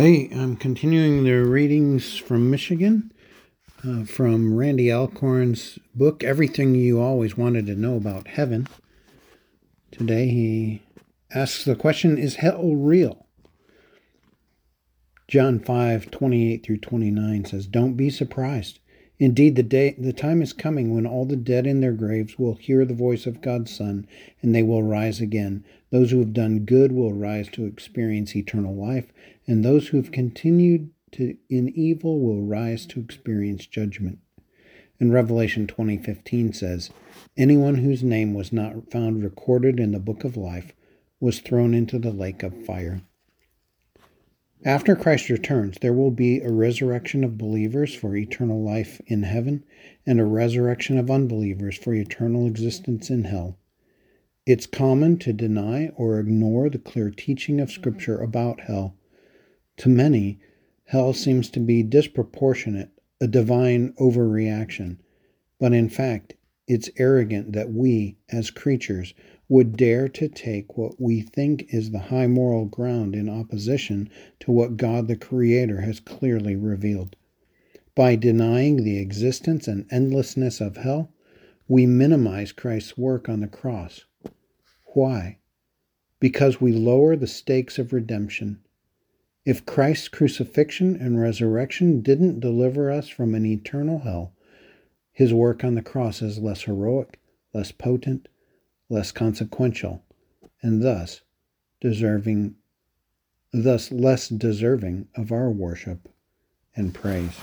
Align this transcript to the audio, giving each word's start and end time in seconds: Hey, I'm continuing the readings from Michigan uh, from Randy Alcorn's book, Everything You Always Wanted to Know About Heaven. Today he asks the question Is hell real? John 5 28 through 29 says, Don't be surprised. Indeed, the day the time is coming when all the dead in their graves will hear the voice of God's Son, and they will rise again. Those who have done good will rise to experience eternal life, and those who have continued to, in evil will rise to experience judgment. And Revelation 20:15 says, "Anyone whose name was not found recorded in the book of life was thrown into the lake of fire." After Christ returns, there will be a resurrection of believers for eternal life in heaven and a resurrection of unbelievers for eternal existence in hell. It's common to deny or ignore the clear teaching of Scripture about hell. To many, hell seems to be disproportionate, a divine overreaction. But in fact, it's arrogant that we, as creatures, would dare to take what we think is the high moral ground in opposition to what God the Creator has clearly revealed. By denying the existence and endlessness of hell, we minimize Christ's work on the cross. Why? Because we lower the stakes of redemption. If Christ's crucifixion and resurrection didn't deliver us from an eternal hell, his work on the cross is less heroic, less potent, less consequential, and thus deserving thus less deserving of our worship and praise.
Hey, 0.00 0.28
I'm 0.32 0.54
continuing 0.54 1.24
the 1.24 1.44
readings 1.44 2.16
from 2.16 2.52
Michigan 2.52 3.10
uh, 3.84 4.04
from 4.04 4.54
Randy 4.54 4.92
Alcorn's 4.92 5.80
book, 5.92 6.22
Everything 6.22 6.76
You 6.76 7.00
Always 7.00 7.36
Wanted 7.36 7.66
to 7.66 7.74
Know 7.74 7.96
About 7.96 8.28
Heaven. 8.28 8.68
Today 9.90 10.28
he 10.28 10.82
asks 11.34 11.64
the 11.64 11.74
question 11.74 12.16
Is 12.16 12.36
hell 12.36 12.76
real? 12.76 13.26
John 15.26 15.58
5 15.58 16.12
28 16.12 16.64
through 16.64 16.78
29 16.78 17.44
says, 17.46 17.66
Don't 17.66 17.94
be 17.94 18.08
surprised. 18.08 18.78
Indeed, 19.20 19.56
the 19.56 19.64
day 19.64 19.96
the 19.98 20.12
time 20.12 20.42
is 20.42 20.52
coming 20.52 20.94
when 20.94 21.06
all 21.06 21.24
the 21.24 21.36
dead 21.36 21.66
in 21.66 21.80
their 21.80 21.92
graves 21.92 22.38
will 22.38 22.54
hear 22.54 22.84
the 22.84 22.94
voice 22.94 23.26
of 23.26 23.40
God's 23.40 23.72
Son, 23.72 24.06
and 24.42 24.54
they 24.54 24.62
will 24.62 24.82
rise 24.82 25.20
again. 25.20 25.64
Those 25.90 26.12
who 26.12 26.20
have 26.20 26.32
done 26.32 26.60
good 26.60 26.92
will 26.92 27.12
rise 27.12 27.48
to 27.50 27.64
experience 27.64 28.36
eternal 28.36 28.76
life, 28.76 29.12
and 29.46 29.64
those 29.64 29.88
who 29.88 29.96
have 29.96 30.12
continued 30.12 30.90
to, 31.12 31.36
in 31.48 31.68
evil 31.70 32.20
will 32.20 32.42
rise 32.42 32.86
to 32.86 33.00
experience 33.00 33.66
judgment. 33.66 34.18
And 35.00 35.12
Revelation 35.12 35.66
20:15 35.66 36.52
says, 36.52 36.90
"Anyone 37.36 37.76
whose 37.76 38.04
name 38.04 38.34
was 38.34 38.52
not 38.52 38.90
found 38.90 39.22
recorded 39.22 39.80
in 39.80 39.92
the 39.92 39.98
book 39.98 40.22
of 40.22 40.36
life 40.36 40.74
was 41.18 41.40
thrown 41.40 41.74
into 41.74 41.98
the 41.98 42.12
lake 42.12 42.42
of 42.42 42.64
fire." 42.64 43.02
After 44.64 44.96
Christ 44.96 45.30
returns, 45.30 45.76
there 45.80 45.92
will 45.92 46.10
be 46.10 46.40
a 46.40 46.50
resurrection 46.50 47.22
of 47.22 47.38
believers 47.38 47.94
for 47.94 48.16
eternal 48.16 48.60
life 48.60 49.00
in 49.06 49.22
heaven 49.22 49.62
and 50.04 50.18
a 50.18 50.24
resurrection 50.24 50.98
of 50.98 51.12
unbelievers 51.12 51.76
for 51.76 51.94
eternal 51.94 52.44
existence 52.44 53.08
in 53.08 53.24
hell. 53.24 53.56
It's 54.46 54.66
common 54.66 55.18
to 55.18 55.32
deny 55.32 55.90
or 55.94 56.18
ignore 56.18 56.68
the 56.68 56.78
clear 56.78 57.10
teaching 57.10 57.60
of 57.60 57.70
Scripture 57.70 58.18
about 58.18 58.62
hell. 58.62 58.96
To 59.76 59.88
many, 59.88 60.40
hell 60.86 61.12
seems 61.12 61.50
to 61.50 61.60
be 61.60 61.84
disproportionate, 61.84 62.90
a 63.20 63.28
divine 63.28 63.92
overreaction. 64.00 64.98
But 65.60 65.72
in 65.72 65.88
fact, 65.88 66.34
it's 66.68 66.90
arrogant 66.98 67.52
that 67.52 67.72
we, 67.72 68.18
as 68.30 68.50
creatures, 68.50 69.14
would 69.48 69.76
dare 69.76 70.08
to 70.08 70.28
take 70.28 70.76
what 70.76 71.00
we 71.00 71.22
think 71.22 71.66
is 71.72 71.90
the 71.90 71.98
high 71.98 72.26
moral 72.26 72.66
ground 72.66 73.16
in 73.16 73.28
opposition 73.28 74.10
to 74.40 74.52
what 74.52 74.76
God 74.76 75.08
the 75.08 75.16
Creator 75.16 75.80
has 75.80 75.98
clearly 75.98 76.54
revealed. 76.54 77.16
By 77.94 78.14
denying 78.14 78.84
the 78.84 78.98
existence 78.98 79.66
and 79.66 79.86
endlessness 79.90 80.60
of 80.60 80.76
hell, 80.76 81.10
we 81.66 81.86
minimize 81.86 82.52
Christ's 82.52 82.98
work 82.98 83.28
on 83.28 83.40
the 83.40 83.48
cross. 83.48 84.04
Why? 84.94 85.38
Because 86.20 86.60
we 86.60 86.72
lower 86.72 87.16
the 87.16 87.26
stakes 87.26 87.78
of 87.78 87.92
redemption. 87.92 88.60
If 89.44 89.64
Christ's 89.64 90.08
crucifixion 90.08 90.96
and 90.96 91.18
resurrection 91.18 92.02
didn't 92.02 92.40
deliver 92.40 92.90
us 92.90 93.08
from 93.08 93.34
an 93.34 93.46
eternal 93.46 94.00
hell, 94.00 94.34
his 95.18 95.34
work 95.34 95.64
on 95.64 95.74
the 95.74 95.82
cross 95.82 96.22
is 96.22 96.38
less 96.38 96.62
heroic, 96.62 97.18
less 97.52 97.72
potent, 97.72 98.28
less 98.88 99.10
consequential, 99.10 100.04
and 100.62 100.80
thus 100.80 101.22
deserving 101.80 102.54
thus 103.52 103.90
less 103.90 104.28
deserving 104.28 105.08
of 105.16 105.32
our 105.32 105.50
worship 105.50 106.08
and 106.76 106.94
praise. 106.94 107.36